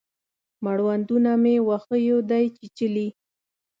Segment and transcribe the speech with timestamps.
[0.63, 3.07] مړوندونه مې وښیو دی چیچلي